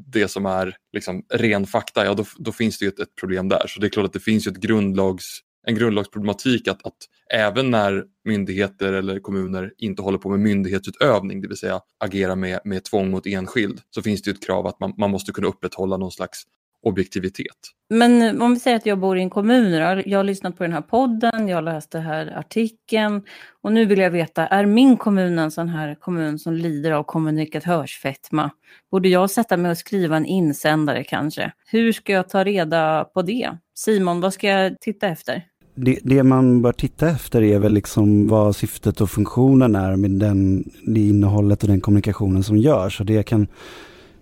[0.07, 3.49] det som är liksom, ren fakta, ja då, då finns det ju ett, ett, problem
[3.49, 3.67] där.
[3.67, 6.97] Så det är klart att det finns ju ett grundlags en grundlagsproblematik att, att
[7.33, 12.61] även när myndigheter eller kommuner inte håller på med myndighetsutövning, det vill säga agera med,
[12.65, 15.97] med tvång mot enskild, så finns det ett krav att man, man måste kunna upprätthålla
[15.97, 16.43] någon slags
[16.85, 17.75] objektivitet.
[17.91, 19.73] Men om vi säger att jag bor i en kommun,
[20.07, 23.23] jag har lyssnat på den här podden, jag har läst den här artikeln
[23.63, 27.03] och nu vill jag veta, är min kommun en sån här kommun som lider av
[27.03, 28.51] kommunikatörsfetma?
[28.91, 31.53] Borde jag sätta mig och skriva en insändare kanske?
[31.67, 33.51] Hur ska jag ta reda på det?
[33.75, 35.43] Simon, vad ska jag titta efter?
[35.75, 40.11] Det, det, man bör titta efter är väl liksom vad syftet och funktionen är med
[40.11, 43.01] den, det innehållet och den kommunikationen som görs.
[43.01, 43.47] Och det kan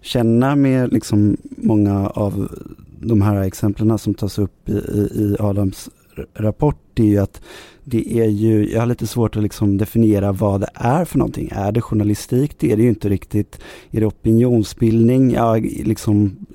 [0.03, 2.49] känna med liksom många av
[3.01, 5.91] de här exemplen som tas upp i, i, Adams
[6.35, 7.41] rapport är ju att
[7.85, 11.49] det är ju, jag har lite svårt att liksom definiera vad det är för någonting.
[11.53, 12.59] Är det journalistik?
[12.59, 13.59] Det är det ju inte riktigt.
[13.91, 15.31] Är det opinionsbildning?
[15.31, 16.47] Ja, liksom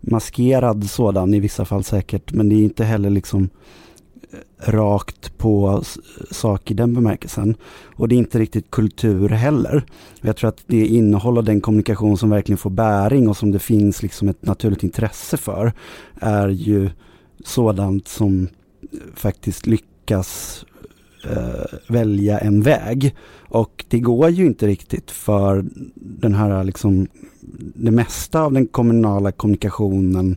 [0.00, 3.48] maskerad sådan i vissa fall säkert, men det är inte heller liksom
[4.58, 5.82] rakt på
[6.30, 7.56] sak i den bemärkelsen.
[7.96, 9.84] Och det är inte riktigt kultur heller.
[10.20, 14.02] Jag tror att det innehåller den kommunikation som verkligen får bäring och som det finns
[14.02, 15.72] liksom ett naturligt intresse för
[16.20, 16.90] är ju
[17.44, 18.48] sådant som
[19.14, 20.64] faktiskt lyckas
[21.24, 23.16] eh, välja en väg.
[23.48, 25.64] Och det går ju inte riktigt för
[25.94, 27.08] den här liksom
[27.74, 30.36] det mesta av den kommunala kommunikationen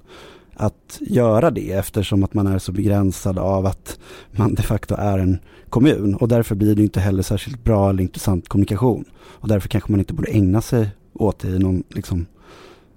[0.56, 4.00] att göra det eftersom att man är så begränsad av att
[4.32, 5.40] man de facto är en
[5.70, 9.92] kommun och därför blir det inte heller särskilt bra eller intressant kommunikation och därför kanske
[9.92, 12.26] man inte borde ägna sig åt det i någon liksom,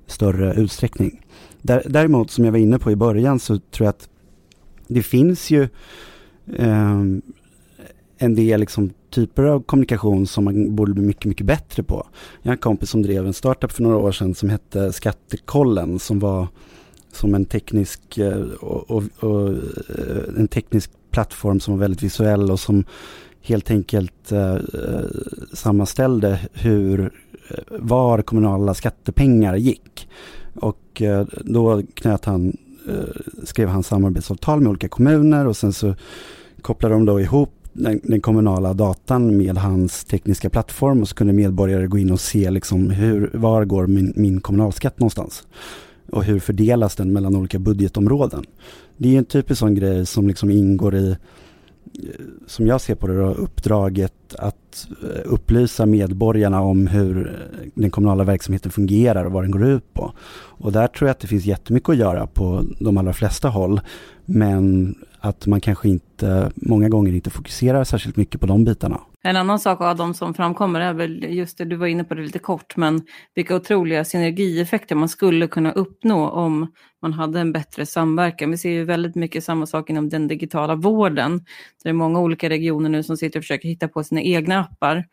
[0.07, 1.23] större utsträckning.
[1.62, 4.09] Däremot som jag var inne på i början så tror jag att
[4.88, 5.62] det finns ju
[6.57, 7.03] eh,
[8.19, 12.07] en del liksom, typer av kommunikation som man borde bli mycket, mycket bättre på.
[12.42, 15.99] Jag har en kompis som drev en startup för några år sedan som hette Skattekollen
[15.99, 16.49] som var
[17.16, 22.50] som en teknisk, eh, och, och, och, eh, en teknisk plattform som var väldigt visuell
[22.50, 22.85] och som
[23.42, 24.61] helt enkelt eh, eh
[25.52, 27.11] sammanställde hur,
[27.68, 30.09] var kommunala skattepengar gick.
[30.55, 32.57] Och eh, då knöt han,
[32.88, 35.94] eh, skrev han samarbetsavtal med olika kommuner och sen så
[36.62, 41.33] kopplade de då ihop den, den, kommunala datan med hans tekniska plattform och så kunde
[41.33, 45.46] medborgare gå in och se liksom hur, var går min, min kommunalskatt någonstans
[46.11, 48.45] och hur fördelas den mellan olika budgetområden.
[48.97, 51.16] Det är en typisk sån grej som liksom ingår i, eh,
[52.47, 57.90] som jag ser på det, då, uppdraget att eh, upplysa medborgarna om hur eh, den
[57.90, 60.12] kommunala verksamheten fungerar och vad den går ut på.
[60.59, 63.81] Och där tror jag att det finns jättemycket att göra på de allra flesta håll.
[64.25, 69.01] Men att man kanske inte, många gånger inte fokuserar särskilt mycket på de bitarna.
[69.26, 72.14] En annan sak av de som framkommer är väl just det, du var inne på
[72.14, 77.52] det lite kort, men vilka otroliga synergieffekter man skulle kunna uppnå om man hade en
[77.52, 78.50] bättre samverkan.
[78.50, 81.44] Vi ser ju väldigt mycket samma sak inom den digitala vården.
[81.82, 85.04] Det är många olika regioner nu som sitter och försöker hitta på sina egna appar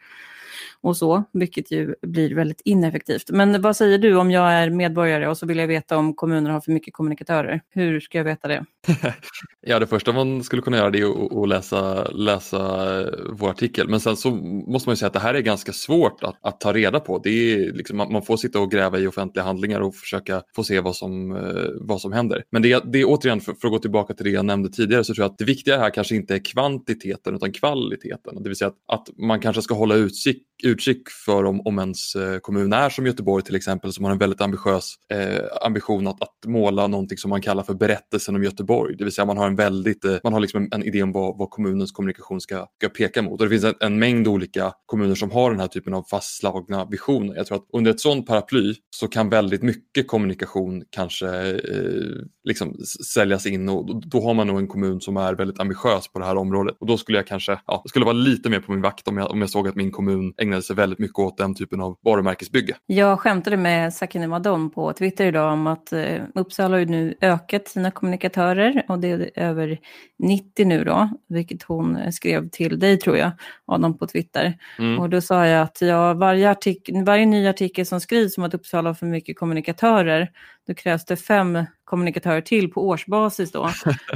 [0.81, 3.29] och så, vilket ju blir väldigt ineffektivt.
[3.29, 6.51] Men vad säger du om jag är medborgare och så vill jag veta om kommuner
[6.51, 7.61] har för mycket kommunikatörer?
[7.69, 8.65] Hur ska jag veta det?
[9.61, 12.59] ja, det första man skulle kunna göra det är att läsa, läsa
[13.01, 13.89] eh, vår artikel.
[13.89, 14.31] Men sen så
[14.67, 17.19] måste man ju säga att det här är ganska svårt att, att ta reda på.
[17.23, 20.79] Det är liksom, man får sitta och gräva i offentliga handlingar och försöka få se
[20.79, 22.43] vad som, eh, vad som händer.
[22.51, 25.03] Men det, det är återigen, för, för, att gå tillbaka till det jag nämnde tidigare,
[25.03, 28.43] så tror jag att det viktiga här kanske inte är kvantiteten utan kvaliteten.
[28.43, 32.15] Det vill säga att, att man kanske ska hålla utkik, utkik för om, om ens
[32.15, 36.21] eh, kommun är som Göteborg till exempel som har en väldigt ambitiös eh, ambition att,
[36.21, 38.72] att måla någonting som man kallar för berättelsen om Göteborg.
[38.97, 41.11] Det vill säga man har en väldigt, eh, man har liksom en, en idé om
[41.11, 43.41] vad, vad, kommunens kommunikation ska, ska peka mot.
[43.41, 46.85] Och det finns en, en, mängd olika kommuner som har den här typen av fastslagna
[46.85, 47.35] visioner.
[47.35, 52.75] Jag tror att under ett sådant paraply så kan väldigt mycket kommunikation kanske eh, liksom
[53.13, 56.25] säljas in och då, har man nog en kommun som är väldigt ambitiös på det
[56.25, 56.75] här området.
[56.79, 59.31] Och då skulle jag kanske, ja, skulle vara lite mer på min vakt om jag,
[59.31, 62.75] om jag såg att min kommun ägnade sig väldigt mycket åt den typen av varumärkesbygge.
[62.85, 67.67] Jag skämtade med Sakine Madon på Twitter idag om att eh, Uppsala har nu ökat
[67.67, 69.79] sina kommunikatörer och det är över
[70.19, 73.31] 90 nu då, vilket hon skrev till dig tror jag,
[73.65, 74.57] Adam på Twitter.
[74.79, 74.99] Mm.
[74.99, 78.53] Och då sa jag att ja, varje, artikel, varje ny artikel som skrivs om att
[78.53, 80.29] Uppsala har för mycket kommunikatörer,
[80.67, 83.69] då krävs det fem kommunikatörer till på årsbasis då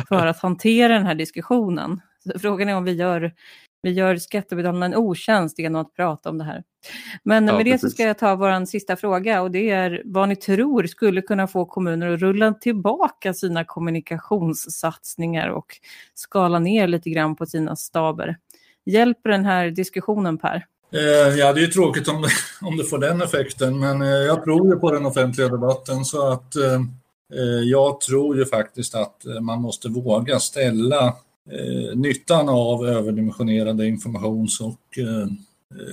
[0.10, 2.02] för att hantera den här diskussionen.
[2.34, 3.34] Så frågan är om vi gör
[3.82, 6.64] vi gör skattebetalarna en otjänst genom att prata om det här.
[7.24, 7.90] Men ja, med det precis.
[7.90, 11.48] så ska jag ta vår sista fråga och det är vad ni tror skulle kunna
[11.48, 15.66] få kommuner att rulla tillbaka sina kommunikationssatsningar och
[16.14, 18.38] skala ner lite grann på sina staber.
[18.86, 20.66] Hjälper den här diskussionen Per?
[20.92, 22.30] Eh, ja, det är tråkigt om det,
[22.68, 26.32] om det får den effekten, men eh, jag tror ju på den offentliga debatten så
[26.32, 26.82] att eh,
[27.64, 31.14] jag tror ju faktiskt att man måste våga ställa
[31.96, 34.80] nyttan av överdimensionerade informations och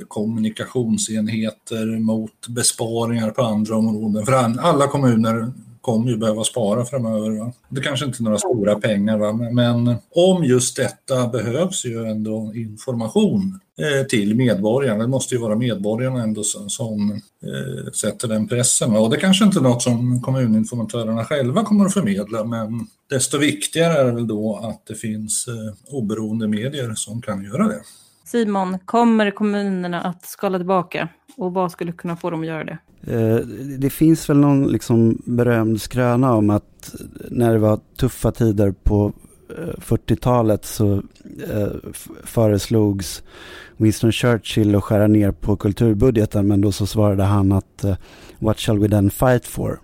[0.08, 4.26] kommunikationsenheter mot besparingar på andra områden.
[4.26, 5.52] För alla kommuner
[5.84, 7.30] kommer ju behöva spara framöver.
[7.30, 7.52] Va?
[7.68, 9.32] Det kanske inte är några stora pengar, va?
[9.32, 15.02] men om just detta behövs ju ändå information eh, till medborgarna.
[15.02, 17.10] Det måste ju vara medborgarna ändå som, som
[17.42, 18.96] eh, sätter den pressen.
[18.96, 23.98] Och det kanske inte är något som kommuninformatörerna själva kommer att förmedla, men desto viktigare
[24.00, 27.80] är det väl då att det finns eh, oberoende medier som kan göra det.
[28.24, 31.08] Simon, kommer kommunerna att skala tillbaka?
[31.36, 32.78] Och vad skulle kunna få dem att göra det?
[33.06, 33.36] Eh,
[33.78, 36.94] det finns väl någon liksom berömd skröna om att
[37.30, 39.12] när det var tuffa tider på
[39.58, 40.94] eh, 40-talet så
[41.52, 41.68] eh,
[42.24, 43.22] föreslogs
[43.76, 47.84] Winston Churchill att skära ner på kulturbudgeten men då så svarade han att
[48.38, 49.80] What shall we then fight for?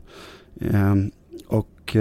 [0.61, 1.11] Ehm,
[1.47, 1.97] och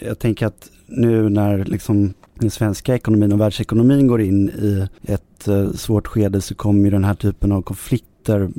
[0.00, 5.48] jag tänker att nu när liksom den svenska ekonomin och världsekonomin går in i ett
[5.48, 8.50] eh, svårt skede så kommer ju den här typen av konflikter,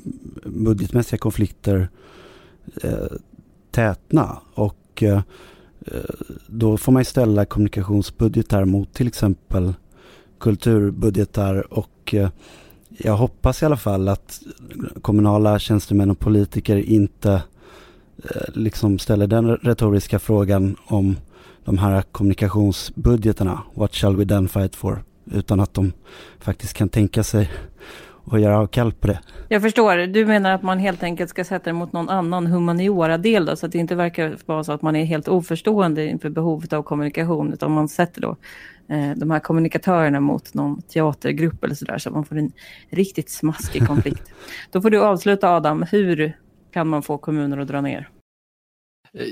[0.45, 1.89] budgetmässiga konflikter
[2.83, 3.17] eh,
[3.71, 4.37] tätna.
[4.53, 5.21] Och eh,
[5.85, 5.99] eh
[6.47, 9.73] då får man ställa kommunikationsbudgetar mot till exempel
[10.39, 12.29] kulturbudgetar och eh,
[12.97, 14.41] jag hoppas i alla fall att
[15.01, 17.31] kommunala tjänstemän och politiker inte
[18.17, 21.15] eh, liksom ställer den retoriska frågan om
[21.65, 25.03] de här kommunikationsbudgeterna, what shall we then fight for?
[25.31, 25.93] Utan att de
[26.39, 27.49] faktiskt kan tänka sig
[28.25, 29.19] och göra avkall på det.
[29.47, 30.07] Jag förstår.
[30.07, 33.65] Du menar att man helt enkelt ska sätta det mot någon annan humaniora-del då, så
[33.65, 37.53] att det inte verkar vara så att man är helt oförstående inför behovet av kommunikation,
[37.53, 38.35] utan man sätter då
[38.87, 42.51] eh, de här kommunikatörerna mot någon teatergrupp eller sådär, så att man får en
[42.89, 44.33] riktigt smaskig konflikt.
[44.71, 46.37] då får du avsluta Adam, hur
[46.73, 48.09] kan man få kommuner att dra ner?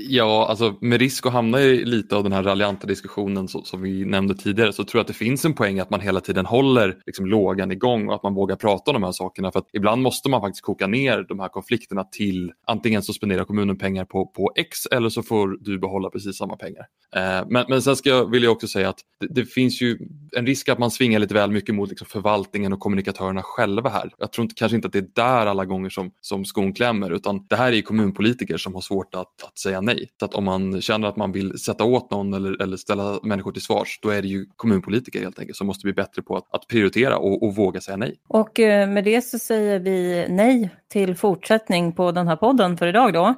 [0.08, 3.82] Ja, alltså med risk att hamna i lite av den här raljanta diskussionen så, som
[3.82, 6.46] vi nämnde tidigare så tror jag att det finns en poäng att man hela tiden
[6.46, 9.52] håller liksom, lågan igång och att man vågar prata om de här sakerna.
[9.52, 13.44] För att ibland måste man faktiskt koka ner de här konflikterna till antingen så spenderar
[13.44, 16.86] kommunen pengar på, på X eller så får du behålla precis samma pengar.
[17.16, 19.98] Eh, men, men sen ska jag, vill jag också säga att det, det, finns ju
[20.36, 24.12] en risk att man svingar lite väl mycket mot liksom, förvaltningen och kommunikatörerna själva här.
[24.18, 27.10] Jag tror inte, kanske inte att det är där alla gånger som, som skon klämmer
[27.10, 30.08] utan det här är kommunpolitiker som har svårt att, att säga nej.
[30.18, 33.52] Så att om man känner att man vill sätta åt någon eller, eller ställa människor
[33.52, 36.54] till svars, då är det ju kommunpolitiker helt enkelt som måste bli bättre på att,
[36.54, 38.16] att prioritera och, och, våga säga nej.
[38.28, 42.86] Och eh, med det så säger vi nej till fortsättning på den här podden för
[42.86, 43.34] idag då.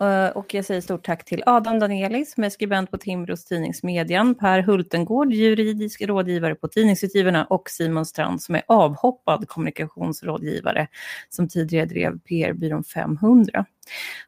[0.00, 4.34] Eh, och jag säger stort tack till Adam Danieli som är skribent på Timbros Tidningsmedjan,
[4.34, 10.88] Per Hultengård, juridisk rådgivare rådgivare på Tidningsutgivarna och Simon Strand som är avhoppad kommunikationsrådgivare
[11.28, 13.64] som tidigare drev PR-byrån 500.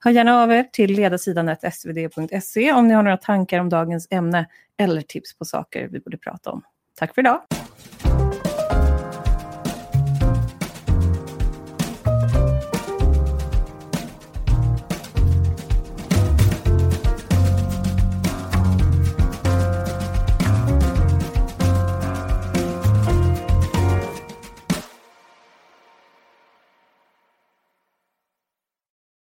[0.00, 4.46] Hör gärna av er till ledarsidan svd.se om ni har några tankar om dagens ämne
[4.78, 6.62] eller tips på saker vi borde prata om.
[6.98, 7.40] Tack för idag!